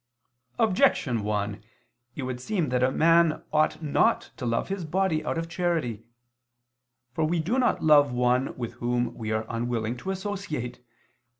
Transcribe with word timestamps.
Objection 0.57 1.21
1: 1.23 1.63
It 2.15 2.23
would 2.23 2.41
seem 2.41 2.69
that 2.69 2.81
a 2.81 2.89
man 2.91 3.43
ought 3.53 3.83
not 3.83 4.31
to 4.35 4.47
love 4.47 4.67
his 4.69 4.83
body 4.83 5.23
out 5.23 5.37
of 5.37 5.47
charity. 5.47 6.05
For 7.13 7.23
we 7.23 7.39
do 7.39 7.59
not 7.59 7.83
love 7.83 8.11
one 8.11 8.57
with 8.57 8.73
whom 8.81 9.13
we 9.13 9.31
are 9.31 9.45
unwilling 9.47 9.97
to 9.97 10.09
associate. 10.09 10.81